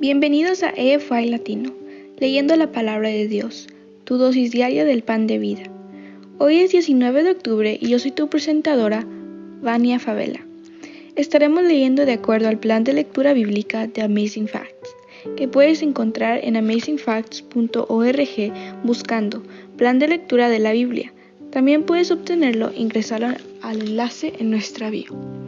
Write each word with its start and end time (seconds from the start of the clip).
Bienvenidos 0.00 0.62
a 0.62 0.70
EFI 0.76 1.26
Latino, 1.28 1.74
leyendo 2.18 2.54
la 2.54 2.70
palabra 2.70 3.08
de 3.08 3.26
Dios, 3.26 3.66
tu 4.04 4.16
dosis 4.16 4.52
diaria 4.52 4.84
del 4.84 5.02
pan 5.02 5.26
de 5.26 5.38
vida. 5.38 5.64
Hoy 6.38 6.58
es 6.58 6.70
19 6.70 7.24
de 7.24 7.30
octubre 7.32 7.76
y 7.80 7.88
yo 7.88 7.98
soy 7.98 8.12
tu 8.12 8.28
presentadora, 8.28 9.04
Vania 9.60 9.98
Favela. 9.98 10.46
Estaremos 11.16 11.64
leyendo 11.64 12.06
de 12.06 12.12
acuerdo 12.12 12.48
al 12.48 12.60
plan 12.60 12.84
de 12.84 12.92
lectura 12.92 13.32
bíblica 13.32 13.88
de 13.88 14.02
Amazing 14.02 14.46
Facts, 14.46 14.94
que 15.36 15.48
puedes 15.48 15.82
encontrar 15.82 16.38
en 16.44 16.56
amazingfacts.org 16.56 18.52
buscando 18.84 19.42
Plan 19.76 19.98
de 19.98 20.06
lectura 20.06 20.48
de 20.48 20.60
la 20.60 20.70
Biblia. 20.70 21.12
También 21.50 21.82
puedes 21.82 22.12
obtenerlo 22.12 22.70
ingresando 22.72 23.34
al 23.62 23.80
enlace 23.80 24.32
en 24.38 24.50
nuestra 24.50 24.90
bio. 24.90 25.47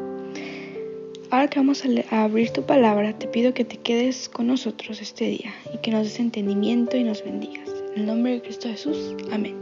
Ahora 1.31 1.47
que 1.47 1.59
vamos 1.59 1.81
a, 1.85 2.23
abrir 2.25 2.49
tu 2.49 2.63
palabra, 2.63 3.17
te 3.17 3.25
pido 3.25 3.53
que 3.53 3.63
te 3.63 3.77
quedes 3.77 4.27
con 4.27 4.47
nosotros 4.47 5.01
este 5.01 5.27
día 5.27 5.53
y 5.73 5.77
que 5.77 5.89
nos 5.89 6.03
des 6.03 6.19
entendimiento 6.19 6.97
y 6.97 7.05
nos 7.05 7.23
bendigas. 7.23 7.69
En 7.95 8.01
el 8.01 8.07
nombre 8.07 8.33
de 8.33 8.41
Cristo 8.41 8.67
Jesús. 8.67 9.15
Amén. 9.31 9.55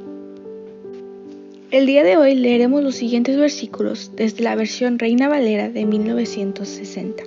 El 1.69 1.85
día 1.85 2.03
de 2.03 2.17
hoy 2.17 2.33
leeremos 2.33 2.81
los 2.81 2.95
siguientes 2.95 3.37
versículos 3.37 4.11
desde 4.15 4.43
la 4.43 4.55
versión 4.55 4.97
Reina 4.97 5.29
Valera 5.29 5.69
de 5.69 5.85
1960. 5.85 7.23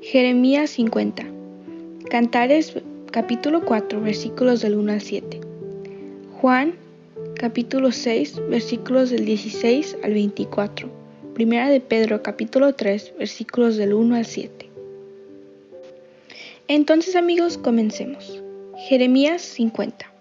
Jeremías 0.00 0.70
50. 0.70 1.26
Cantares 2.08 2.72
capítulo 3.10 3.62
4 3.66 4.00
versículos 4.00 4.62
del 4.62 4.76
1 4.76 4.90
al 4.90 5.02
7. 5.02 5.40
Juan 6.40 6.72
capítulo 7.34 7.92
6 7.92 8.40
versículos 8.48 9.10
del 9.10 9.26
16 9.26 9.98
al 10.02 10.14
24. 10.14 11.03
Primera 11.34 11.68
de 11.68 11.80
Pedro 11.80 12.22
capítulo 12.22 12.76
3 12.76 13.14
versículos 13.18 13.76
del 13.76 13.92
1 13.92 14.14
al 14.14 14.24
7. 14.24 14.70
Entonces 16.68 17.16
amigos, 17.16 17.58
comencemos. 17.58 18.40
Jeremías 18.88 19.42
50. 19.42 20.12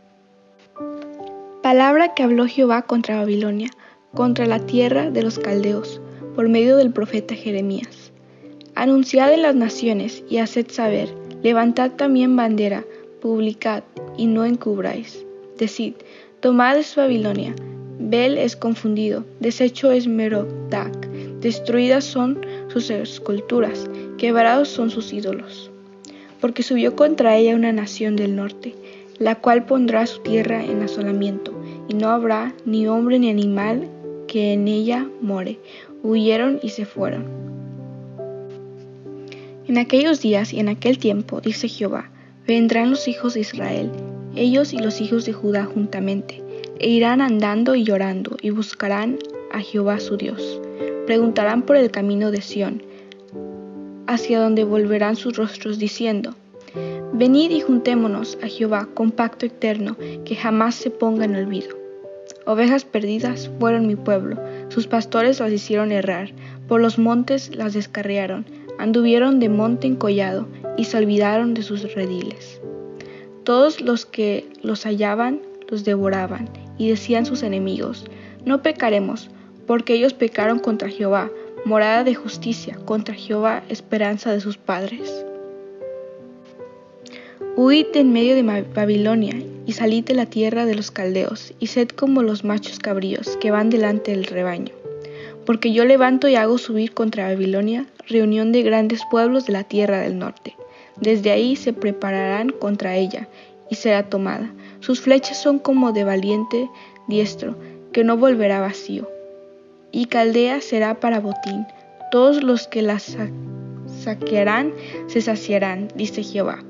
Palabra 1.61 2.16
que 2.16 2.23
habló 2.23 2.47
Jehová 2.47 2.81
contra 2.81 3.17
Babilonia, 3.17 3.69
contra 4.16 4.47
la 4.47 4.66
tierra 4.66 5.11
de 5.11 5.22
los 5.22 5.38
caldeos, 5.38 6.02
por 6.34 6.50
medio 6.50 6.78
del 6.78 6.91
profeta 6.91 7.36
Jeremías. 7.36 8.11
Anunciad 8.73 9.31
en 9.34 9.44
las 9.44 9.53
naciones 9.53 10.23
y 10.31 10.39
haced 10.39 10.72
saber, 10.72 11.14
levantad 11.44 11.91
también 11.91 12.36
bandera, 12.36 12.86
publicad 13.22 13.84
y 14.17 14.25
no 14.25 14.45
encubráis. 14.45 15.23
Decid, 15.59 15.94
tomad 16.39 16.75
es 16.80 16.95
Babilonia, 16.95 17.53
Bel 18.00 18.38
es 18.38 18.56
confundido, 18.56 19.23
deshecho 19.39 19.91
es 19.91 20.08
Merodac, 20.08 21.02
destruidas 21.44 22.05
son 22.05 22.39
sus 22.69 22.89
esculturas, 22.89 23.89
quebrados 24.17 24.69
son 24.69 24.89
sus 24.89 25.13
ídolos. 25.13 25.69
Porque 26.41 26.63
subió 26.63 26.95
contra 26.95 27.35
ella 27.35 27.55
una 27.55 27.72
nación 27.72 28.16
del 28.16 28.35
norte, 28.35 28.73
la 29.19 29.35
cual 29.35 29.66
pondrá 29.66 30.08
su 30.08 30.22
tierra 30.22 30.63
en 30.63 30.81
asolamiento, 30.81 31.53
y 31.88 31.94
no 31.94 32.09
habrá 32.09 32.53
ni 32.66 32.88
hombre 32.88 33.19
ni 33.19 33.29
animal 33.29 33.90
que 34.28 34.53
en 34.53 34.67
ella 34.67 35.07
more. 35.22 35.59
Huyeron 36.01 36.59
y 36.63 36.69
se 36.69 36.85
fueron. 36.85 37.25
En 39.67 39.78
aquellos 39.78 40.22
días 40.22 40.53
y 40.53 40.59
en 40.59 40.69
aquel 40.69 40.97
tiempo, 40.97 41.40
dice 41.40 41.67
Jehová, 41.67 42.09
vendrán 42.47 42.90
los 42.90 43.07
hijos 43.07 43.34
de 43.34 43.41
Israel, 43.41 43.91
ellos 44.35 44.73
y 44.73 44.78
los 44.78 45.00
hijos 45.00 45.25
de 45.25 45.34
Judá 45.34 45.66
juntamente, 45.66 46.41
e 46.79 46.90
irán 46.90 47.22
andando 47.22 47.75
y 47.75 47.84
llorando, 47.84 48.38
y 48.41 48.50
buscarán 48.50 49.19
a 49.51 49.59
Jehová 49.59 50.00
su 50.00 50.17
Dios. 50.17 50.59
Preguntarán 51.06 51.64
por 51.64 51.75
el 51.75 51.91
camino 51.91 52.31
de 52.31 52.41
Sión, 52.41 52.81
hacia 54.08 54.40
donde 54.40 54.64
volverán 54.64 55.16
sus 55.16 55.36
rostros, 55.36 55.78
diciendo, 55.78 56.36
Venid 57.14 57.52
y 57.52 57.62
juntémonos 57.62 58.38
a 58.41 58.47
Jehová 58.47 58.88
con 58.94 59.12
pacto 59.12 59.46
eterno 59.46 59.97
que 60.25 60.36
jamás 60.36 60.75
se 60.75 60.90
ponga 60.90 61.25
en 61.25 61.36
olvido. 61.36 61.78
Ovejas 62.46 62.86
perdidas 62.86 63.52
fueron 63.59 63.86
mi 63.86 63.96
pueblo, 63.96 64.38
sus 64.69 64.88
pastores 64.88 65.40
las 65.40 65.52
hicieron 65.52 65.91
errar, 65.91 66.31
por 66.68 66.81
los 66.81 66.97
montes 66.97 67.56
las 67.56 67.74
descarriaron, 67.74 68.46
anduvieron 68.80 69.40
de 69.40 69.50
monte 69.50 69.88
en 69.88 69.96
collado 69.96 70.47
y 70.78 70.85
se 70.85 70.97
olvidaron 70.97 71.53
de 71.53 71.64
sus 71.64 71.94
rediles. 71.94 72.59
Todos 73.44 73.81
los 73.81 74.06
que 74.06 74.50
los 74.62 74.85
hallaban 74.85 75.41
los 75.70 75.84
devoraban, 75.84 76.50
y 76.78 76.90
decían 76.90 77.25
sus 77.25 77.44
enemigos, 77.44 78.06
no 78.46 78.62
pecaremos, 78.62 79.30
porque 79.68 79.94
ellos 79.94 80.13
pecaron 80.13 80.59
contra 80.59 80.90
Jehová, 80.90 81.29
morada 81.66 82.03
de 82.03 82.16
justicia, 82.16 82.78
contra 82.85 83.16
Jehová, 83.16 83.63
esperanza 83.69 84.31
de 84.31 84.41
sus 84.41 84.57
padres. 84.57 85.25
Huid 87.56 87.88
en 87.94 88.12
medio 88.12 88.35
de 88.35 88.66
Babilonia, 88.73 89.35
y 89.66 89.73
salid 89.73 90.03
de 90.03 90.13
la 90.13 90.25
tierra 90.25 90.66
de 90.66 90.75
los 90.75 90.91
caldeos, 90.91 91.53
y 91.59 91.68
sed 91.68 91.90
como 91.90 92.23
los 92.23 92.44
machos 92.44 92.79
cabríos 92.79 93.38
que 93.38 93.52
van 93.52 93.69
delante 93.69 94.12
del 94.12 94.25
rebaño. 94.25 94.73
Porque 95.46 95.72
yo 95.72 95.85
levanto 95.85 96.28
y 96.28 96.35
hago 96.35 96.57
subir 96.57 96.94
contra 96.94 97.28
Babilonia 97.28 97.85
reunión 98.07 98.52
de 98.52 98.63
grandes 98.63 99.02
pueblos 99.09 99.46
de 99.46 99.53
la 99.53 99.63
tierra 99.63 100.00
del 100.00 100.18
norte. 100.18 100.56
Desde 101.00 101.31
ahí 101.31 101.56
se 101.56 101.73
prepararán 101.73 102.50
contra 102.50 102.96
ella, 102.96 103.28
y 103.69 103.75
será 103.75 104.09
tomada. 104.09 104.52
Sus 104.79 105.00
flechas 105.00 105.41
son 105.41 105.59
como 105.59 105.91
de 105.91 106.03
valiente 106.03 106.69
diestro, 107.07 107.56
que 107.91 108.03
no 108.03 108.18
volverá 108.18 108.59
vacío. 108.59 109.12
Y 109.95 110.05
Caldea 110.05 110.59
será 110.59 110.99
para 110.99 111.19
botín. 111.19 111.67
Todos 112.11 112.41
los 112.41 112.67
que 112.67 112.81
la 112.81 112.97
saquearán 112.99 114.73
se 115.05 115.21
saciarán, 115.21 115.87
dice 115.95 116.23
Jehová. 116.23 116.63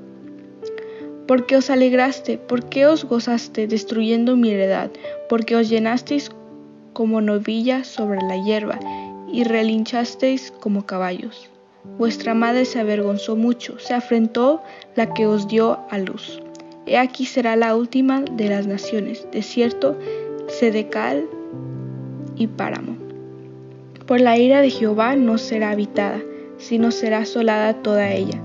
Porque 1.26 1.56
os 1.56 1.70
alegraste, 1.70 2.36
porque 2.36 2.84
os 2.84 3.06
gozaste 3.06 3.66
destruyendo 3.66 4.36
mi 4.36 4.50
heredad, 4.50 4.90
porque 5.30 5.56
os 5.56 5.70
llenasteis 5.70 6.30
como 6.92 7.22
novilla 7.22 7.82
sobre 7.82 8.20
la 8.20 8.36
hierba, 8.36 8.78
y 9.32 9.42
relinchasteis 9.44 10.52
como 10.60 10.84
caballos. 10.84 11.48
Vuestra 11.98 12.34
madre 12.34 12.66
se 12.66 12.78
avergonzó 12.78 13.36
mucho, 13.36 13.78
se 13.78 13.94
afrentó 13.94 14.62
la 14.96 15.14
que 15.14 15.26
os 15.26 15.48
dio 15.48 15.80
a 15.90 15.96
luz. 15.96 16.42
He 16.84 16.98
aquí 16.98 17.24
será 17.24 17.56
la 17.56 17.74
última 17.74 18.20
de 18.20 18.50
las 18.50 18.66
naciones, 18.66 19.26
desierto, 19.32 19.98
sedecal 20.48 21.26
y 22.36 22.48
páramo. 22.48 23.03
Por 24.06 24.20
la 24.20 24.38
ira 24.38 24.60
de 24.60 24.70
Jehová 24.70 25.16
no 25.16 25.38
será 25.38 25.70
habitada, 25.70 26.20
sino 26.58 26.90
será 26.90 27.18
asolada 27.18 27.82
toda 27.82 28.12
ella. 28.12 28.42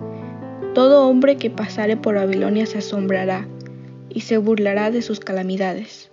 Todo 0.73 1.07
hombre 1.07 1.37
que 1.37 1.49
pasare 1.49 1.97
por 1.97 2.15
Babilonia 2.15 2.65
se 2.65 2.77
asombrará 2.77 3.47
y 4.09 4.21
se 4.21 4.37
burlará 4.37 4.91
de 4.91 5.01
sus 5.01 5.19
calamidades. 5.19 6.11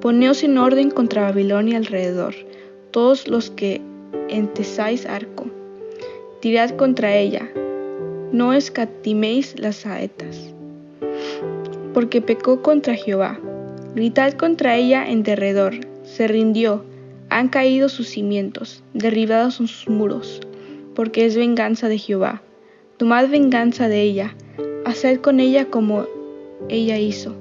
Poneos 0.00 0.42
en 0.42 0.58
orden 0.58 0.90
contra 0.90 1.22
Babilonia 1.22 1.78
alrededor, 1.78 2.34
todos 2.90 3.28
los 3.28 3.50
que 3.50 3.80
entesáis 4.28 5.06
arco. 5.06 5.46
Tirad 6.40 6.70
contra 6.70 7.16
ella, 7.16 7.48
no 8.32 8.52
escatiméis 8.52 9.58
las 9.58 9.76
saetas 9.76 10.52
porque 11.92 12.20
pecó 12.20 12.62
contra 12.62 12.94
Jehová. 12.94 13.38
Gritad 13.94 14.32
contra 14.32 14.76
ella 14.76 15.08
en 15.08 15.22
derredor, 15.22 15.74
se 16.04 16.26
rindió, 16.28 16.84
han 17.38 17.48
caído 17.48 17.88
sus 17.88 18.08
cimientos, 18.08 18.82
derribados 18.94 19.54
son 19.54 19.68
sus 19.68 19.88
muros, 19.88 20.40
porque 20.94 21.24
es 21.24 21.36
venganza 21.36 21.88
de 21.88 21.98
Jehová. 21.98 22.42
Tomad 22.98 23.28
venganza 23.28 23.88
de 23.88 24.02
ella, 24.02 24.36
haced 24.84 25.20
con 25.20 25.40
ella 25.40 25.66
como 25.66 26.06
ella 26.68 26.98
hizo. 26.98 27.34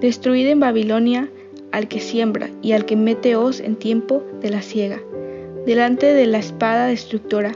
Destruid 0.00 0.46
en 0.48 0.60
Babilonia 0.60 1.28
al 1.72 1.88
que 1.88 2.00
siembra 2.00 2.50
y 2.60 2.72
al 2.72 2.84
que 2.84 2.96
mete 2.96 3.36
hoz 3.36 3.60
en 3.60 3.76
tiempo 3.76 4.22
de 4.40 4.50
la 4.50 4.62
siega. 4.62 5.00
Delante 5.66 6.06
de 6.06 6.26
la 6.26 6.38
espada 6.38 6.86
destructora, 6.86 7.52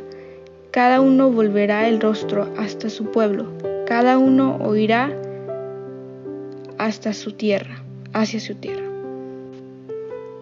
cada 0.71 1.01
uno 1.01 1.31
volverá 1.31 1.89
el 1.89 2.01
rostro 2.01 2.49
hasta 2.57 2.89
su 2.89 3.11
pueblo, 3.11 3.47
cada 3.87 4.19
uno 4.19 4.57
oirá 4.63 5.13
hasta 6.79 7.13
su 7.13 7.33
tierra, 7.33 7.83
hacia 8.13 8.41
su 8.41 8.55
tierra. 8.55 8.86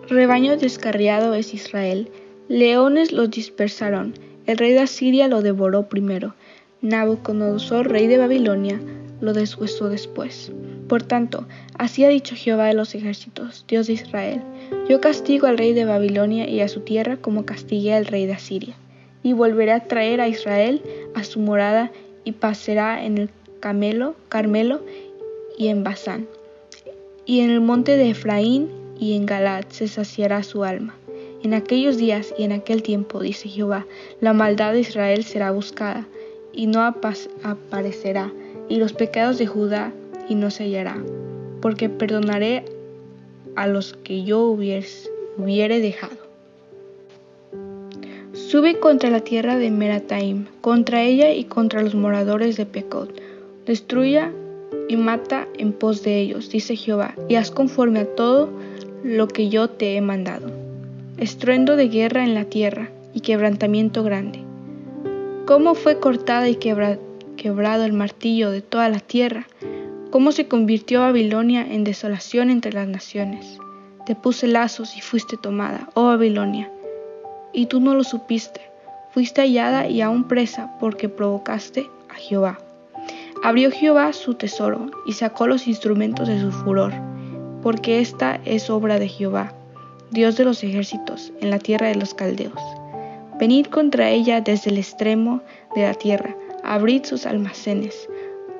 Rebaño 0.08 0.58
descarriado 0.58 1.32
es 1.32 1.54
Israel, 1.54 2.10
leones 2.48 3.10
los 3.10 3.30
dispersaron, 3.30 4.12
el 4.44 4.58
rey 4.58 4.72
de 4.74 4.80
Asiria 4.80 5.28
lo 5.28 5.40
devoró 5.40 5.88
primero, 5.88 6.34
Nabucodonosor, 6.82 7.90
rey 7.90 8.06
de 8.06 8.18
Babilonia, 8.18 8.78
lo 9.22 9.32
deshuesó 9.32 9.88
después. 9.88 10.52
Por 10.88 11.02
tanto, 11.02 11.46
así 11.78 12.04
ha 12.04 12.10
dicho 12.10 12.34
Jehová 12.36 12.66
de 12.66 12.74
los 12.74 12.94
ejércitos, 12.94 13.64
Dios 13.66 13.86
de 13.86 13.94
Israel, 13.94 14.42
yo 14.90 15.00
castigo 15.00 15.46
al 15.46 15.56
rey 15.56 15.72
de 15.72 15.86
Babilonia 15.86 16.46
y 16.50 16.60
a 16.60 16.68
su 16.68 16.80
tierra 16.80 17.16
como 17.16 17.46
castigué 17.46 17.94
al 17.94 18.04
rey 18.04 18.26
de 18.26 18.34
Asiria, 18.34 18.74
y 19.22 19.32
volveré 19.32 19.72
a 19.72 19.84
traer 19.84 20.20
a 20.20 20.28
Israel 20.28 20.82
a 21.14 21.24
su 21.24 21.40
morada 21.40 21.90
y 22.24 22.32
pasará 22.32 23.02
en 23.06 23.16
el 23.16 23.30
Camelo, 23.60 24.16
Carmelo 24.28 24.82
y 25.56 25.68
en 25.68 25.82
Basán, 25.82 26.26
y 27.24 27.40
en 27.40 27.48
el 27.48 27.62
monte 27.62 27.96
de 27.96 28.10
Efraín 28.10 28.83
y 29.04 29.12
en 29.12 29.26
Galad 29.26 29.66
se 29.68 29.86
saciará 29.86 30.42
su 30.42 30.64
alma. 30.64 30.94
En 31.42 31.52
aquellos 31.52 31.98
días 31.98 32.34
y 32.38 32.44
en 32.44 32.52
aquel 32.52 32.82
tiempo, 32.82 33.20
dice 33.20 33.50
Jehová, 33.50 33.84
la 34.22 34.32
maldad 34.32 34.72
de 34.72 34.80
Israel 34.80 35.24
será 35.24 35.50
buscada 35.50 36.06
y 36.54 36.66
no 36.66 36.80
aparecerá, 36.80 38.32
y 38.70 38.76
los 38.76 38.94
pecados 38.94 39.36
de 39.36 39.46
Judá 39.46 39.92
y 40.26 40.36
no 40.36 40.50
se 40.50 40.64
hallará, 40.64 40.96
porque 41.60 41.90
perdonaré 41.90 42.64
a 43.56 43.66
los 43.66 43.92
que 43.92 44.24
yo 44.24 44.40
hubiere 44.46 45.80
dejado. 45.80 46.16
Sube 48.32 48.80
contra 48.80 49.10
la 49.10 49.20
tierra 49.20 49.58
de 49.58 49.70
Merataim, 49.70 50.46
contra 50.62 51.02
ella 51.02 51.34
y 51.34 51.44
contra 51.44 51.82
los 51.82 51.94
moradores 51.94 52.56
de 52.56 52.64
Pecot. 52.64 53.20
Destruya 53.66 54.32
y 54.88 54.96
mata 54.96 55.46
en 55.58 55.74
pos 55.74 56.02
de 56.02 56.20
ellos, 56.20 56.48
dice 56.48 56.74
Jehová, 56.74 57.14
y 57.28 57.34
haz 57.34 57.50
conforme 57.50 58.00
a 58.00 58.06
todo 58.06 58.48
lo 59.04 59.28
que 59.28 59.48
yo 59.48 59.70
te 59.70 59.94
he 59.94 60.00
mandado. 60.00 60.50
Estruendo 61.18 61.76
de 61.76 61.88
guerra 61.88 62.24
en 62.24 62.34
la 62.34 62.46
tierra 62.46 62.88
y 63.12 63.20
quebrantamiento 63.20 64.02
grande. 64.02 64.40
¿Cómo 65.46 65.76
fue 65.76 66.00
cortada 66.00 66.48
y 66.48 66.56
quebrado 66.56 67.84
el 67.84 67.92
martillo 67.92 68.50
de 68.50 68.62
toda 68.62 68.88
la 68.88 68.98
tierra? 68.98 69.46
cómo 70.14 70.30
se 70.30 70.46
convirtió 70.46 71.00
Babilonia 71.00 71.66
en 71.68 71.82
desolación 71.82 72.48
entre 72.48 72.72
las 72.72 72.86
naciones. 72.86 73.58
Te 74.06 74.14
puse 74.14 74.46
lazos 74.46 74.96
y 74.96 75.00
fuiste 75.00 75.36
tomada, 75.36 75.90
oh 75.94 76.04
Babilonia, 76.04 76.70
y 77.52 77.66
tú 77.66 77.80
no 77.80 77.96
lo 77.96 78.04
supiste. 78.04 78.60
Fuiste 79.10 79.40
hallada 79.40 79.88
y 79.88 80.02
aún 80.02 80.28
presa 80.28 80.70
porque 80.78 81.08
provocaste 81.08 81.88
a 82.10 82.14
Jehová. 82.14 82.60
Abrió 83.42 83.72
Jehová 83.72 84.12
su 84.12 84.34
tesoro 84.34 84.88
y 85.04 85.14
sacó 85.14 85.48
los 85.48 85.66
instrumentos 85.66 86.28
de 86.28 86.40
su 86.40 86.52
furor, 86.52 86.92
porque 87.64 87.98
esta 88.00 88.40
es 88.44 88.68
obra 88.68 88.98
de 88.98 89.08
Jehová, 89.08 89.54
Dios 90.10 90.36
de 90.36 90.44
los 90.44 90.62
ejércitos, 90.62 91.32
en 91.40 91.48
la 91.48 91.58
tierra 91.58 91.88
de 91.88 91.94
los 91.94 92.12
caldeos. 92.12 92.60
Venid 93.40 93.66
contra 93.66 94.10
ella 94.10 94.42
desde 94.42 94.70
el 94.70 94.76
extremo 94.76 95.40
de 95.74 95.84
la 95.84 95.94
tierra, 95.94 96.36
abrid 96.62 97.04
sus 97.04 97.24
almacenes, 97.24 98.06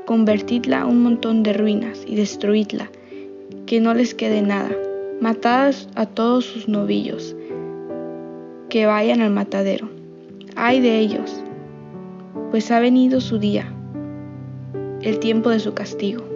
convertidla 0.07 0.87
un 0.87 1.03
montón 1.03 1.43
de 1.43 1.53
ruinas 1.53 2.03
y 2.07 2.17
destruidla, 2.17 2.91
que 3.67 3.79
no 3.79 3.93
les 3.93 4.15
quede 4.15 4.41
nada. 4.41 4.71
Matad 5.21 5.75
a 5.97 6.07
todos 6.07 6.47
sus 6.47 6.67
novillos, 6.67 7.37
que 8.71 8.87
vayan 8.87 9.21
al 9.21 9.31
matadero. 9.31 9.91
Ay 10.57 10.81
de 10.81 10.99
ellos, 10.99 11.43
pues 12.51 12.71
ha 12.71 12.81
venido 12.81 13.21
su 13.21 13.39
día, 13.39 13.71
el 15.03 15.19
tiempo 15.19 15.51
de 15.51 15.61
su 15.61 15.75
castigo. 15.75 16.34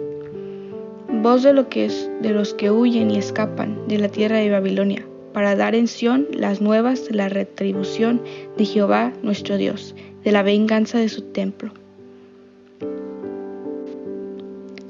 Voz 1.21 1.43
de, 1.43 1.51
lo 1.51 1.67
que 1.67 1.83
es, 1.83 2.09
de 2.21 2.29
los 2.29 2.53
que 2.53 2.71
huyen 2.71 3.11
y 3.11 3.17
escapan 3.17 3.89
de 3.89 3.97
la 3.97 4.07
tierra 4.07 4.37
de 4.37 4.49
Babilonia, 4.49 5.05
para 5.33 5.53
dar 5.57 5.75
en 5.75 5.89
Sión 5.89 6.25
las 6.31 6.61
nuevas 6.61 7.09
de 7.09 7.13
la 7.13 7.27
retribución 7.27 8.21
de 8.57 8.63
Jehová 8.63 9.11
nuestro 9.21 9.57
Dios, 9.57 9.95
de 10.23 10.31
la 10.31 10.43
venganza 10.43 10.97
de 10.97 11.09
su 11.09 11.23
templo. 11.23 11.73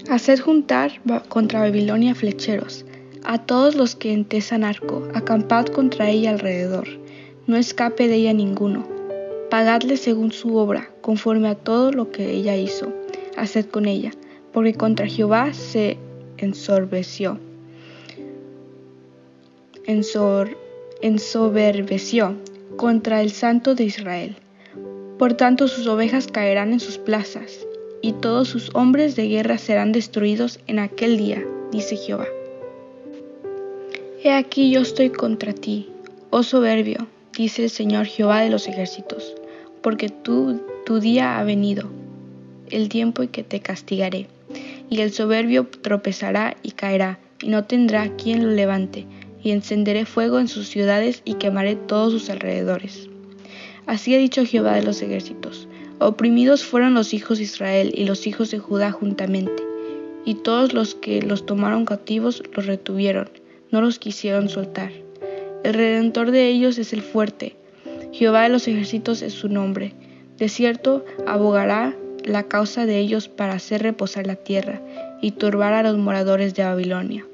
Haced 0.08 0.40
juntar 0.40 1.02
contra 1.30 1.62
Babilonia 1.62 2.14
flecheros, 2.14 2.86
a 3.24 3.40
todos 3.40 3.74
los 3.74 3.96
que 3.96 4.14
entesan 4.14 4.64
arco, 4.64 5.08
acampad 5.16 5.66
contra 5.66 6.12
ella 6.12 6.30
alrededor, 6.30 6.88
no 7.48 7.58
escape 7.58 8.08
de 8.08 8.18
ella 8.18 8.34
ninguno. 8.34 8.88
Pagadle 9.50 9.98
según 9.98 10.32
su 10.32 10.58
obra, 10.58 10.92
conforme 11.02 11.48
a 11.48 11.56
todo 11.56 11.92
lo 11.92 12.12
que 12.12 12.30
ella 12.30 12.56
hizo, 12.56 12.94
haced 13.36 13.66
con 13.66 13.88
ella, 13.88 14.12
porque 14.54 14.76
contra 14.76 15.08
Jehová 15.08 15.54
se 15.54 15.98
ensorbeció. 16.42 17.40
Ensor, 19.86 20.58
ensoberbeció 21.02 22.36
contra 22.78 23.22
el 23.22 23.32
Santo 23.32 23.76
de 23.76 23.86
Israel. 23.86 24.36
Por 25.18 25.34
tanto 25.34 25.68
sus 25.68 25.88
ovejas 25.88 26.28
caerán 26.28 26.74
en 26.74 26.80
sus 26.80 26.98
plazas, 26.98 27.66
y 28.02 28.14
todos 28.14 28.48
sus 28.48 28.70
hombres 28.74 29.16
de 29.16 29.28
guerra 29.28 29.58
serán 29.58 29.92
destruidos 29.92 30.60
en 30.68 30.80
aquel 30.80 31.18
día, 31.18 31.46
dice 31.72 31.98
Jehová. 31.98 32.28
He 34.24 34.32
aquí 34.32 34.72
yo 34.72 34.82
estoy 34.82 35.10
contra 35.10 35.54
ti, 35.54 35.90
oh 36.30 36.44
soberbio, 36.44 37.08
dice 37.38 37.64
el 37.64 37.70
Señor 37.70 38.06
Jehová 38.06 38.42
de 38.42 38.50
los 38.50 38.68
ejércitos, 38.68 39.36
porque 39.82 40.10
tú, 40.10 40.62
tu 40.86 41.00
día 41.00 41.40
ha 41.40 41.44
venido, 41.44 41.90
el 42.70 42.90
tiempo 42.90 43.24
en 43.24 43.30
que 43.30 43.44
te 43.44 43.60
castigaré, 43.60 44.28
y 44.90 45.02
el 45.02 45.12
soberbio 45.12 45.68
tropezará 45.68 46.58
y 46.64 46.72
caerá, 46.72 47.20
y 47.42 47.50
no 47.50 47.66
tendrá 47.66 48.16
quien 48.16 48.46
lo 48.46 48.52
levante, 48.52 49.06
y 49.42 49.52
encenderé 49.52 50.06
fuego 50.06 50.40
en 50.40 50.48
sus 50.48 50.68
ciudades 50.68 51.22
y 51.26 51.36
quemaré 51.36 51.76
todos 51.76 52.12
sus 52.12 52.30
alrededores. 52.30 53.10
Así 53.86 54.14
ha 54.14 54.18
dicho 54.18 54.46
Jehová 54.46 54.76
de 54.76 54.84
los 54.84 55.02
ejércitos, 55.02 55.68
Oprimidos 56.02 56.64
fueron 56.64 56.94
los 56.94 57.14
hijos 57.14 57.40
de 57.40 57.44
Israel 57.44 57.92
y 57.94 58.06
los 58.06 58.26
hijos 58.26 58.52
de 58.52 58.60
Judá 58.60 58.92
juntamente, 58.92 59.64
y 60.24 60.36
todos 60.36 60.74
los 60.74 60.96
que 60.96 61.22
los 61.22 61.46
tomaron 61.46 61.86
cautivos 61.86 62.42
los 62.54 62.66
retuvieron, 62.66 63.30
no 63.72 63.82
los 63.82 64.00
quisieron 64.00 64.48
soltar. 64.48 64.92
El 65.64 65.74
redentor 65.74 66.32
de 66.32 66.48
ellos 66.48 66.78
es 66.78 66.94
el 66.94 67.02
fuerte, 67.02 67.58
Jehová 68.12 68.44
de 68.44 68.50
los 68.50 68.68
ejércitos 68.68 69.22
es 69.22 69.34
su 69.34 69.50
nombre. 69.50 69.94
De 70.38 70.50
cierto, 70.50 71.06
abogará 71.28 71.96
la 72.26 72.44
causa 72.44 72.86
de 72.86 73.00
ellos 73.00 73.28
para 73.28 73.54
hacer 73.54 73.84
reposar 73.84 74.28
la 74.28 74.36
tierra 74.36 74.82
y 75.22 75.32
turbar 75.32 75.74
a 75.74 75.84
los 75.84 75.98
moradores 75.98 76.54
de 76.54 76.64
Babilonia. 76.64 77.26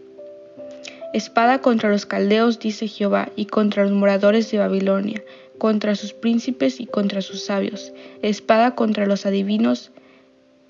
Espada 1.14 1.62
contra 1.62 1.90
los 1.90 2.06
caldeos, 2.06 2.60
dice 2.60 2.88
Jehová, 2.88 3.30
y 3.36 3.46
contra 3.46 3.84
los 3.84 3.94
moradores 3.94 4.52
de 4.52 4.58
Babilonia, 4.58 5.24
contra 5.58 5.96
sus 5.96 6.14
príncipes 6.14 6.80
y 6.80 6.86
contra 6.86 7.22
sus 7.22 7.46
sabios, 7.46 7.94
espada 8.22 8.76
contra 8.76 9.06
los 9.06 9.26
adivinos 9.26 9.92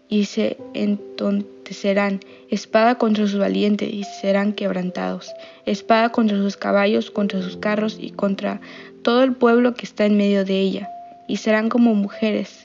y 0.08 0.26
se 0.26 0.58
entontecerán, 0.74 2.20
espada 2.50 3.00
contra 3.00 3.26
sus 3.28 3.40
valientes 3.40 3.92
y 3.92 4.04
serán 4.04 4.54
quebrantados, 4.54 5.34
espada 5.66 6.10
contra 6.12 6.38
sus 6.38 6.58
caballos, 6.58 7.10
contra 7.10 7.42
sus 7.42 7.58
carros 7.58 7.98
y 8.00 8.12
contra 8.12 8.62
todo 9.02 9.24
el 9.24 9.34
pueblo 9.34 9.74
que 9.74 9.86
está 9.86 10.06
en 10.06 10.18
medio 10.18 10.46
de 10.46 10.60
ella, 10.60 10.90
y 11.28 11.38
serán 11.38 11.70
como 11.70 11.96
mujeres, 11.96 12.65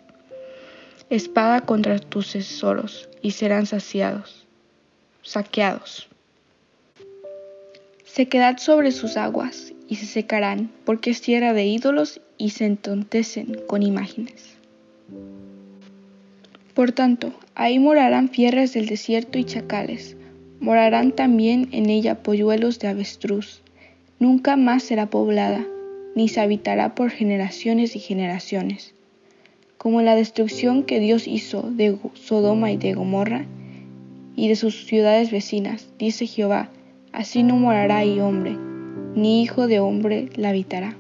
espada 1.11 1.63
contra 1.63 1.99
tus 1.99 2.33
tesoros 2.33 3.09
y 3.21 3.33
serán 3.33 3.67
saciados, 3.67 4.47
saqueados. 5.23 6.09
Sequedad 8.05 8.59
sobre 8.59 8.93
sus 8.93 9.17
aguas 9.17 9.73
y 9.89 9.97
se 9.97 10.07
secarán, 10.07 10.71
porque 10.85 11.11
es 11.11 11.21
tierra 11.21 11.53
de 11.53 11.65
ídolos 11.67 12.21
y 12.39 12.51
se 12.51 12.65
entontecen 12.65 13.61
con 13.67 13.83
imágenes. 13.83 14.57
Por 16.75 16.93
tanto, 16.93 17.33
ahí 17.57 17.81
morarán 17.81 18.29
fieras 18.29 18.73
del 18.73 18.87
desierto 18.87 19.37
y 19.37 19.45
chacales, 19.45 20.17
morarán 20.61 21.11
también 21.11 21.69
en 21.73 21.91
ella 21.91 22.23
polluelos 22.23 22.79
de 22.79 22.87
avestruz. 22.87 23.63
Nunca 24.21 24.57
más 24.57 24.85
será 24.85 25.11
poblada, 25.11 25.67
ni 26.15 26.29
se 26.29 26.41
habitará 26.41 26.95
por 26.95 27.11
generaciones 27.11 27.97
y 27.97 27.99
generaciones. 27.99 28.95
Como 29.83 30.03
la 30.03 30.15
destrucción 30.15 30.83
que 30.83 31.01
Dios 31.01 31.27
hizo 31.27 31.63
de 31.63 31.97
Sodoma 32.13 32.71
y 32.71 32.77
de 32.77 32.93
Gomorra 32.93 33.47
y 34.37 34.49
de 34.49 34.55
sus 34.55 34.85
ciudades 34.85 35.31
vecinas, 35.31 35.89
dice 35.99 36.27
Jehová, 36.27 36.69
así 37.13 37.43
no 37.43 37.57
morará 37.57 37.97
ahí 37.97 38.21
hombre, 38.21 38.59
ni 39.15 39.43
hijo 39.43 39.69
de 39.69 39.81
hombre 39.81 40.29
la 40.37 40.51
habitará. 40.51 40.99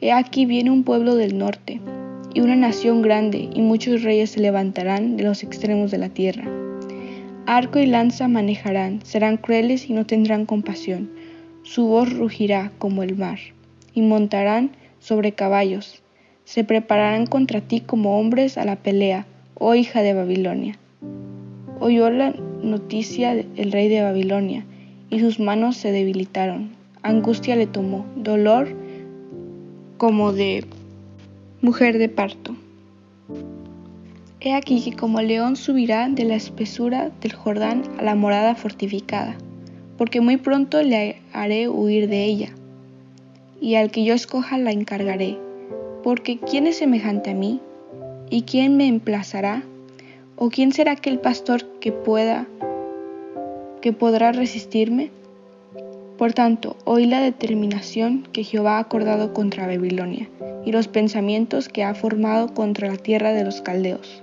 He 0.00 0.12
aquí 0.12 0.46
viene 0.46 0.70
un 0.70 0.82
pueblo 0.82 1.14
del 1.14 1.36
norte, 1.36 1.78
y 2.32 2.40
una 2.40 2.56
nación 2.56 3.02
grande, 3.02 3.50
y 3.52 3.60
muchos 3.60 4.02
reyes 4.02 4.30
se 4.30 4.40
levantarán 4.40 5.18
de 5.18 5.24
los 5.24 5.42
extremos 5.42 5.90
de 5.90 5.98
la 5.98 6.08
tierra. 6.08 6.50
Arco 7.44 7.80
y 7.80 7.84
lanza 7.84 8.28
manejarán, 8.28 9.04
serán 9.04 9.36
crueles 9.36 9.90
y 9.90 9.92
no 9.92 10.06
tendrán 10.06 10.46
compasión. 10.46 11.10
Su 11.64 11.86
voz 11.86 12.10
rugirá 12.14 12.72
como 12.78 13.02
el 13.02 13.14
mar, 13.14 13.38
y 13.92 14.00
montarán 14.00 14.70
sobre 15.00 15.32
caballos. 15.32 16.02
Se 16.48 16.64
prepararán 16.64 17.26
contra 17.26 17.60
ti 17.60 17.82
como 17.82 18.18
hombres 18.18 18.56
a 18.56 18.64
la 18.64 18.76
pelea, 18.76 19.26
oh 19.54 19.74
hija 19.74 20.00
de 20.00 20.14
Babilonia. 20.14 20.78
Oyó 21.78 22.08
la 22.08 22.30
noticia 22.62 23.32
el 23.32 23.70
rey 23.70 23.90
de 23.90 24.00
Babilonia, 24.00 24.64
y 25.10 25.20
sus 25.20 25.40
manos 25.40 25.76
se 25.76 25.92
debilitaron 25.92 26.70
angustia 27.02 27.54
le 27.54 27.66
tomó, 27.66 28.06
dolor 28.16 28.66
como 29.98 30.32
de 30.32 30.64
mujer 31.60 31.98
de 31.98 32.08
parto. 32.08 32.56
He 34.40 34.54
aquí 34.54 34.82
que 34.82 34.96
como 34.96 35.20
león 35.20 35.54
subirá 35.54 36.08
de 36.08 36.24
la 36.24 36.36
espesura 36.36 37.10
del 37.20 37.34
Jordán 37.34 37.82
a 37.98 38.02
la 38.04 38.14
morada 38.14 38.54
fortificada, 38.54 39.36
porque 39.98 40.22
muy 40.22 40.38
pronto 40.38 40.82
le 40.82 41.20
haré 41.34 41.68
huir 41.68 42.08
de 42.08 42.24
ella, 42.24 42.48
y 43.60 43.74
al 43.74 43.90
que 43.90 44.04
yo 44.04 44.14
escoja 44.14 44.56
la 44.56 44.72
encargaré, 44.72 45.36
porque 46.02 46.38
¿quién 46.38 46.66
es 46.66 46.76
semejante 46.76 47.30
a 47.30 47.34
mí? 47.34 47.60
¿Y 48.30 48.42
quién 48.42 48.76
me 48.76 48.86
emplazará? 48.86 49.62
¿O 50.36 50.50
quién 50.50 50.72
será 50.72 50.92
aquel 50.92 51.18
pastor 51.18 51.64
que 51.80 51.92
pueda, 51.92 52.46
que 53.80 53.92
podrá 53.92 54.32
resistirme? 54.32 55.10
Por 56.18 56.32
tanto, 56.32 56.76
oí 56.84 57.06
la 57.06 57.20
determinación 57.20 58.26
que 58.32 58.42
Jehová 58.44 58.76
ha 58.76 58.80
acordado 58.80 59.32
contra 59.32 59.66
Babilonia, 59.66 60.28
y 60.64 60.72
los 60.72 60.88
pensamientos 60.88 61.68
que 61.68 61.84
ha 61.84 61.94
formado 61.94 62.54
contra 62.54 62.88
la 62.88 62.96
tierra 62.96 63.32
de 63.32 63.44
los 63.44 63.62
caldeos. 63.62 64.22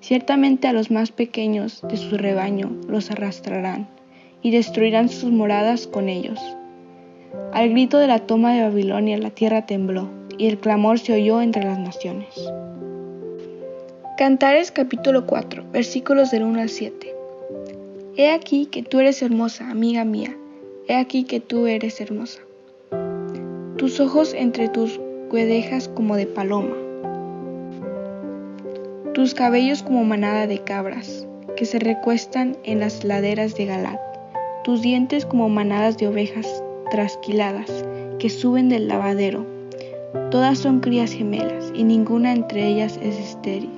Ciertamente 0.00 0.68
a 0.68 0.72
los 0.72 0.90
más 0.90 1.12
pequeños 1.12 1.82
de 1.82 1.96
su 1.96 2.16
rebaño 2.16 2.70
los 2.88 3.10
arrastrarán, 3.10 3.88
y 4.42 4.50
destruirán 4.50 5.08
sus 5.08 5.30
moradas 5.30 5.86
con 5.86 6.08
ellos. 6.08 6.38
Al 7.52 7.70
grito 7.70 7.98
de 7.98 8.06
la 8.06 8.20
toma 8.20 8.52
de 8.54 8.62
Babilonia 8.62 9.18
la 9.18 9.30
tierra 9.30 9.66
tembló, 9.66 10.19
y 10.40 10.46
el 10.46 10.58
clamor 10.58 10.98
se 10.98 11.12
oyó 11.12 11.42
entre 11.42 11.64
las 11.64 11.78
naciones. 11.78 12.50
Cantares 14.16 14.72
capítulo 14.72 15.26
4, 15.26 15.64
versículos 15.70 16.30
del 16.30 16.44
1 16.44 16.62
al 16.62 16.70
7. 16.70 17.14
He 18.16 18.30
aquí 18.30 18.64
que 18.64 18.82
tú 18.82 19.00
eres 19.00 19.20
hermosa, 19.20 19.70
amiga 19.70 20.06
mía, 20.06 20.34
he 20.88 20.96
aquí 20.96 21.24
que 21.24 21.40
tú 21.40 21.66
eres 21.66 22.00
hermosa. 22.00 22.40
Tus 23.76 24.00
ojos 24.00 24.32
entre 24.32 24.70
tus 24.70 24.98
guedejas 25.30 25.88
como 25.88 26.16
de 26.16 26.26
paloma, 26.26 26.74
tus 29.12 29.34
cabellos 29.34 29.82
como 29.82 30.04
manada 30.04 30.46
de 30.46 30.60
cabras, 30.60 31.26
que 31.58 31.66
se 31.66 31.78
recuestan 31.78 32.56
en 32.64 32.80
las 32.80 33.04
laderas 33.04 33.56
de 33.56 33.66
Galat, 33.66 34.00
tus 34.64 34.80
dientes 34.80 35.26
como 35.26 35.50
manadas 35.50 35.98
de 35.98 36.08
ovejas 36.08 36.64
trasquiladas, 36.90 37.84
que 38.18 38.30
suben 38.30 38.70
del 38.70 38.88
lavadero. 38.88 39.49
Todas 40.30 40.58
son 40.58 40.80
crías 40.80 41.12
gemelas, 41.12 41.72
y 41.74 41.84
ninguna 41.84 42.32
entre 42.32 42.66
ellas 42.66 42.98
es 43.02 43.16
estéril. 43.16 43.70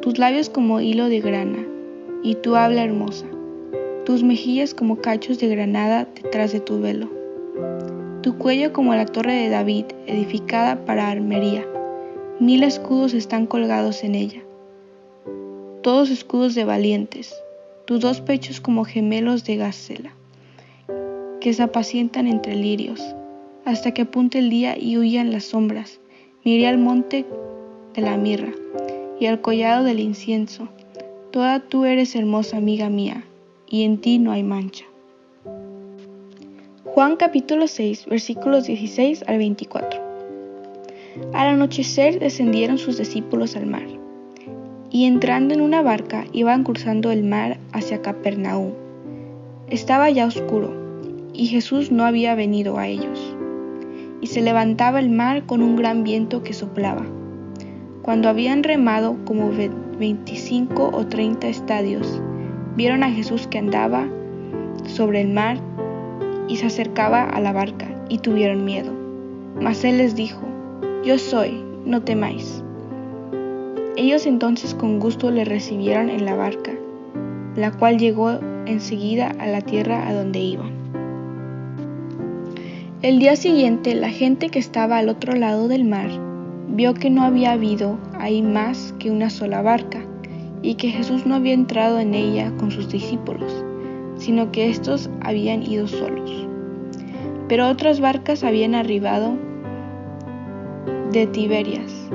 Tus 0.00 0.18
labios 0.18 0.50
como 0.50 0.80
hilo 0.80 1.08
de 1.08 1.20
grana, 1.20 1.64
y 2.22 2.34
tu 2.34 2.56
habla 2.56 2.82
hermosa, 2.82 3.26
tus 4.04 4.24
mejillas 4.24 4.74
como 4.74 4.96
cachos 4.96 5.38
de 5.38 5.48
granada 5.48 6.08
detrás 6.14 6.52
de 6.52 6.60
tu 6.60 6.80
velo, 6.80 7.08
tu 8.22 8.38
cuello 8.38 8.72
como 8.72 8.94
la 8.94 9.06
torre 9.06 9.34
de 9.34 9.48
David, 9.48 9.84
edificada 10.06 10.84
para 10.84 11.08
armería. 11.08 11.64
Mil 12.40 12.62
escudos 12.62 13.14
están 13.14 13.46
colgados 13.46 14.02
en 14.02 14.14
ella, 14.14 14.42
todos 15.82 16.10
escudos 16.10 16.54
de 16.54 16.64
valientes, 16.64 17.34
tus 17.84 18.00
dos 18.00 18.20
pechos 18.20 18.60
como 18.60 18.84
gemelos 18.84 19.44
de 19.44 19.56
gacela, 19.56 20.10
que 21.40 21.52
se 21.52 21.62
apacientan 21.62 22.26
entre 22.26 22.56
lirios, 22.56 23.14
hasta 23.68 23.92
que 23.92 24.02
apunte 24.02 24.38
el 24.38 24.48
día 24.48 24.78
y 24.78 24.96
huyan 24.96 25.30
las 25.30 25.44
sombras. 25.44 26.00
Miré 26.42 26.68
al 26.68 26.78
monte 26.78 27.26
de 27.94 28.00
la 28.00 28.16
mirra 28.16 28.52
y 29.20 29.26
al 29.26 29.42
collado 29.42 29.84
del 29.84 30.00
incienso. 30.00 30.68
Toda 31.32 31.60
tú 31.60 31.84
eres 31.84 32.16
hermosa 32.16 32.56
amiga 32.56 32.88
mía, 32.88 33.24
y 33.68 33.84
en 33.84 33.98
ti 33.98 34.18
no 34.18 34.32
hay 34.32 34.42
mancha. 34.42 34.86
Juan 36.84 37.16
capítulo 37.16 37.68
6 37.68 38.06
versículos 38.06 38.64
16 38.64 39.24
al 39.26 39.36
24. 39.36 40.00
Al 41.34 41.48
anochecer 41.48 42.18
descendieron 42.20 42.78
sus 42.78 42.96
discípulos 42.96 43.54
al 43.54 43.66
mar, 43.66 43.86
y 44.90 45.04
entrando 45.04 45.52
en 45.52 45.60
una 45.60 45.82
barca 45.82 46.24
iban 46.32 46.64
cruzando 46.64 47.10
el 47.10 47.22
mar 47.22 47.58
hacia 47.72 48.00
Capernaum. 48.00 48.72
Estaba 49.68 50.08
ya 50.08 50.24
oscuro, 50.24 50.72
y 51.34 51.48
Jesús 51.48 51.92
no 51.92 52.06
había 52.06 52.34
venido 52.34 52.78
a 52.78 52.86
ellos. 52.86 53.37
Y 54.20 54.26
se 54.28 54.42
levantaba 54.42 55.00
el 55.00 55.10
mar 55.10 55.46
con 55.46 55.62
un 55.62 55.76
gran 55.76 56.04
viento 56.04 56.42
que 56.42 56.52
soplaba. 56.52 57.06
Cuando 58.02 58.28
habían 58.28 58.62
remado 58.62 59.16
como 59.24 59.50
veinticinco 59.98 60.90
o 60.92 61.06
treinta 61.06 61.48
estadios, 61.48 62.22
vieron 62.76 63.02
a 63.02 63.10
Jesús 63.10 63.46
que 63.46 63.58
andaba 63.58 64.08
sobre 64.86 65.20
el 65.20 65.28
mar 65.28 65.58
y 66.48 66.56
se 66.56 66.66
acercaba 66.66 67.24
a 67.24 67.40
la 67.40 67.52
barca, 67.52 67.86
y 68.08 68.18
tuvieron 68.18 68.64
miedo. 68.64 68.90
Mas 69.60 69.84
él 69.84 69.98
les 69.98 70.14
dijo, 70.14 70.40
yo 71.04 71.18
soy, 71.18 71.62
no 71.84 72.02
temáis. 72.02 72.62
Ellos 73.96 74.26
entonces 74.26 74.74
con 74.74 74.98
gusto 75.00 75.30
le 75.30 75.44
recibieron 75.44 76.08
en 76.08 76.24
la 76.24 76.34
barca, 76.34 76.72
la 77.56 77.72
cual 77.72 77.98
llegó 77.98 78.38
enseguida 78.64 79.34
a 79.38 79.46
la 79.46 79.60
tierra 79.60 80.08
a 80.08 80.14
donde 80.14 80.38
iban. 80.38 80.77
El 83.00 83.20
día 83.20 83.36
siguiente 83.36 83.94
la 83.94 84.08
gente 84.08 84.48
que 84.48 84.58
estaba 84.58 84.98
al 84.98 85.08
otro 85.08 85.36
lado 85.36 85.68
del 85.68 85.84
mar 85.84 86.10
vio 86.66 86.94
que 86.94 87.10
no 87.10 87.22
había 87.22 87.52
habido 87.52 87.96
ahí 88.18 88.42
más 88.42 88.92
que 88.98 89.12
una 89.12 89.30
sola 89.30 89.62
barca 89.62 90.04
y 90.62 90.74
que 90.74 90.88
Jesús 90.88 91.24
no 91.24 91.36
había 91.36 91.52
entrado 91.52 92.00
en 92.00 92.12
ella 92.12 92.52
con 92.58 92.72
sus 92.72 92.88
discípulos, 92.88 93.64
sino 94.16 94.50
que 94.50 94.68
éstos 94.68 95.08
habían 95.20 95.62
ido 95.62 95.86
solos. 95.86 96.48
Pero 97.48 97.68
otras 97.68 98.00
barcas 98.00 98.42
habían 98.42 98.74
arribado 98.74 99.36
de 101.12 101.28
Tiberias, 101.28 102.10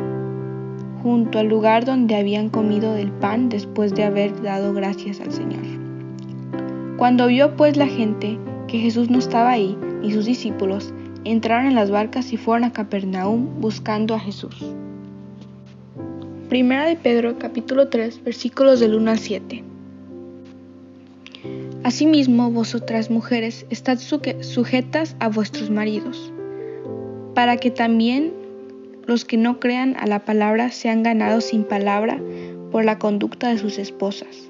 junto 1.02 1.40
al 1.40 1.48
lugar 1.48 1.86
donde 1.86 2.18
habían 2.18 2.50
comido 2.50 2.94
del 2.94 3.10
pan 3.10 3.48
después 3.48 3.96
de 3.96 4.04
haber 4.04 4.42
dado 4.42 4.74
gracias 4.74 5.22
al 5.22 5.32
Señor. 5.32 5.63
Cuando 6.98 7.28
vio 7.28 7.56
pues 7.56 7.78
la 7.78 7.88
gente 7.88 8.38
que 8.68 8.80
Jesús 8.80 9.10
no 9.10 9.20
estaba 9.20 9.52
ahí, 9.52 9.78
ni 10.03 10.12
sus 10.12 10.25
discípulos, 10.25 10.93
entraron 11.24 11.65
en 11.65 11.75
las 11.75 11.89
barcas 11.89 12.33
y 12.33 12.38
fueron 12.38 12.65
a 12.65 12.74
Capernaum 12.74 13.60
buscando 13.60 14.13
a 14.13 14.19
Jesús. 14.19 14.55
Primera 16.50 16.86
de 16.86 16.95
Pedro 16.95 17.39
capítulo 17.39 17.88
3 17.88 18.24
versículos 18.24 18.79
del 18.79 18.93
1 18.93 19.10
al 19.12 19.17
7. 19.17 19.63
Asimismo, 21.83 22.51
vosotras 22.51 23.10
mujeres, 23.10 23.65
estad 23.69 23.98
sujetas 23.98 25.15
a 25.19 25.29
vuestros 25.29 25.69
maridos, 25.69 26.31
para 27.33 27.57
que 27.57 27.72
también 27.72 28.31
los 29.05 29.25
que 29.25 29.36
no 29.36 29.60
crean 29.60 29.98
a 29.98 30.07
la 30.07 30.19
palabra 30.19 30.72
sean 30.72 31.03
ganados 31.03 31.45
sin 31.45 31.63
palabra 31.63 32.22
por 32.72 32.86
la 32.86 33.00
conducta 33.00 33.50
de 33.50 33.57
sus 33.57 33.77
esposas, 33.79 34.50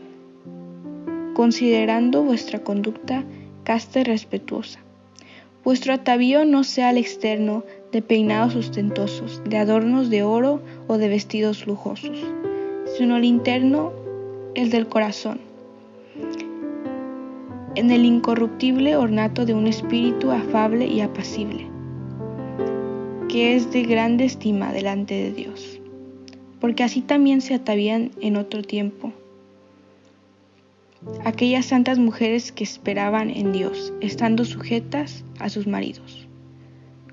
considerando 1.34 2.24
vuestra 2.24 2.60
conducta 2.60 3.24
casta 3.64 4.02
y 4.02 4.04
respetuosa. 4.04 4.83
Vuestro 5.64 5.94
atavío 5.94 6.46
no 6.46 6.64
sea 6.64 6.90
al 6.90 6.98
externo 6.98 7.64
de 7.92 8.02
peinados 8.02 8.56
ostentosos, 8.56 9.42
de 9.46 9.58
adornos 9.58 10.10
de 10.10 10.24
oro 10.24 10.62
o 10.88 10.98
de 10.98 11.08
vestidos 11.08 11.66
lujosos, 11.68 12.18
sino 12.98 13.16
al 13.16 13.24
interno 13.24 13.94
el 14.56 14.70
del 14.70 14.88
corazón, 14.88 15.40
en 17.76 17.92
el 17.92 18.06
incorruptible 18.06 18.98
ornato 18.98 19.46
de 19.46 19.54
un 19.54 19.68
espíritu 19.68 20.32
afable 20.32 20.86
y 20.86 21.02
apacible 21.02 21.74
que 23.34 23.56
es 23.56 23.72
de 23.72 23.82
grande 23.82 24.26
estima 24.26 24.72
delante 24.72 25.16
de 25.16 25.32
Dios, 25.32 25.80
porque 26.60 26.84
así 26.84 27.02
también 27.02 27.42
se 27.42 27.56
atavían 27.56 28.12
en 28.22 28.36
otro 28.36 28.62
tiempo 28.62 29.12
aquellas 31.26 31.66
santas 31.66 32.00
mujeres 32.00 32.52
que 32.52 32.64
esperaban 32.64 33.30
en 33.30 33.52
Dios, 33.52 33.94
estando 34.02 34.46
sujetas 34.46 35.24
a 35.40 35.50
sus 35.50 35.68
maridos. 35.68 36.28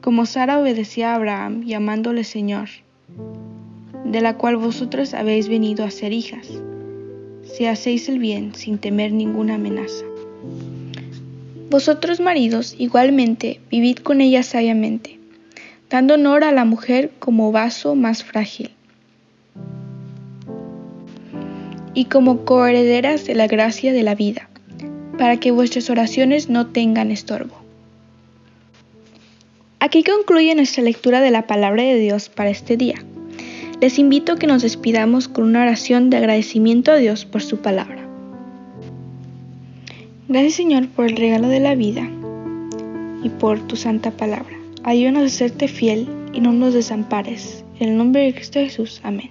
Como 0.00 0.26
Sara 0.26 0.58
obedecía 0.58 1.12
a 1.12 1.16
Abraham 1.16 1.64
llamándole 1.64 2.24
Señor, 2.24 2.68
de 4.04 4.20
la 4.20 4.36
cual 4.36 4.56
vosotros 4.56 5.14
habéis 5.14 5.48
venido 5.48 5.84
a 5.84 5.90
ser 5.90 6.12
hijas, 6.12 6.48
si 7.44 7.66
hacéis 7.66 8.08
el 8.08 8.18
bien 8.18 8.54
sin 8.54 8.78
temer 8.78 9.12
ninguna 9.12 9.54
amenaza. 9.56 10.04
Vosotros 11.70 12.20
maridos 12.20 12.74
igualmente 12.78 13.60
vivid 13.70 13.98
con 13.98 14.20
ella 14.20 14.42
sabiamente 14.42 15.20
dando 15.90 16.14
honor 16.14 16.44
a 16.44 16.52
la 16.52 16.64
mujer 16.64 17.10
como 17.18 17.50
vaso 17.50 17.96
más 17.96 18.22
frágil 18.22 18.70
y 21.94 22.06
como 22.06 22.44
coherederas 22.44 23.26
de 23.26 23.34
la 23.34 23.46
gracia 23.46 23.92
de 23.92 24.02
la 24.02 24.14
vida, 24.14 24.48
para 25.18 25.38
que 25.38 25.50
vuestras 25.50 25.90
oraciones 25.90 26.48
no 26.48 26.66
tengan 26.68 27.10
estorbo. 27.10 27.56
Aquí 29.80 30.04
concluye 30.04 30.54
nuestra 30.54 30.82
lectura 30.82 31.20
de 31.20 31.30
la 31.30 31.46
palabra 31.46 31.82
de 31.82 31.98
Dios 31.98 32.28
para 32.28 32.50
este 32.50 32.76
día. 32.76 32.96
Les 33.80 33.98
invito 33.98 34.32
a 34.32 34.38
que 34.38 34.46
nos 34.46 34.62
despidamos 34.62 35.26
con 35.26 35.44
una 35.44 35.62
oración 35.62 36.10
de 36.10 36.18
agradecimiento 36.18 36.92
a 36.92 36.96
Dios 36.96 37.24
por 37.24 37.42
su 37.42 37.58
palabra. 37.58 38.06
Gracias 40.28 40.54
Señor 40.54 40.86
por 40.88 41.06
el 41.06 41.16
regalo 41.16 41.48
de 41.48 41.60
la 41.60 41.74
vida 41.74 42.08
y 43.24 43.30
por 43.30 43.66
tu 43.66 43.76
santa 43.76 44.10
palabra. 44.10 44.54
Ayúdanos 44.82 45.24
a 45.24 45.28
serte 45.30 45.66
fiel 45.66 46.08
y 46.32 46.40
no 46.40 46.52
nos 46.52 46.74
desampares. 46.74 47.64
En 47.80 47.88
el 47.88 47.96
nombre 47.96 48.22
de 48.22 48.34
Cristo 48.34 48.60
Jesús. 48.60 49.00
Amén. 49.02 49.30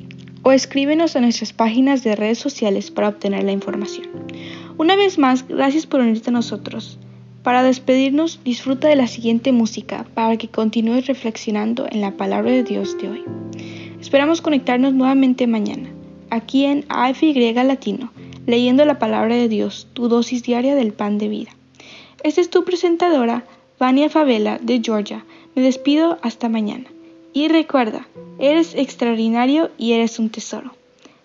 o 0.43 0.51
escríbenos 0.51 1.15
a 1.15 1.21
nuestras 1.21 1.53
páginas 1.53 2.03
de 2.03 2.15
redes 2.15 2.39
sociales 2.39 2.91
para 2.91 3.09
obtener 3.09 3.43
la 3.43 3.51
información. 3.51 4.07
Una 4.77 4.95
vez 4.95 5.17
más, 5.17 5.47
gracias 5.47 5.85
por 5.85 5.99
unirte 5.99 6.29
a 6.29 6.33
nosotros. 6.33 6.97
Para 7.43 7.63
despedirnos, 7.63 8.39
disfruta 8.43 8.87
de 8.87 8.95
la 8.95 9.07
siguiente 9.07 9.51
música 9.51 10.05
para 10.13 10.37
que 10.37 10.47
continúes 10.47 11.07
reflexionando 11.07 11.87
en 11.89 12.01
la 12.01 12.11
palabra 12.11 12.51
de 12.51 12.63
Dios 12.63 12.97
de 12.99 13.09
hoy. 13.09 13.23
Esperamos 13.99 14.41
conectarnos 14.41 14.93
nuevamente 14.93 15.47
mañana, 15.47 15.89
aquí 16.29 16.65
en 16.65 16.85
AFY 16.89 17.53
Latino, 17.53 18.11
leyendo 18.45 18.85
la 18.85 18.99
palabra 18.99 19.35
de 19.35 19.47
Dios, 19.47 19.87
tu 19.93 20.07
dosis 20.07 20.43
diaria 20.43 20.75
del 20.75 20.93
pan 20.93 21.17
de 21.17 21.27
vida. 21.27 21.51
Esta 22.23 22.41
es 22.41 22.49
tu 22.49 22.63
presentadora, 22.63 23.45
Vania 23.79 24.09
Favela, 24.09 24.59
de 24.59 24.79
Georgia. 24.83 25.25
Me 25.55 25.63
despido 25.63 26.19
hasta 26.21 26.49
mañana. 26.49 26.85
Y 27.33 27.47
recuerda, 27.47 28.07
eres 28.39 28.75
extraordinario 28.75 29.71
y 29.77 29.93
eres 29.93 30.19
un 30.19 30.29
tesoro. 30.29 30.75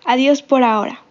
Adiós 0.04 0.42
por 0.42 0.62
ahora. 0.62 1.05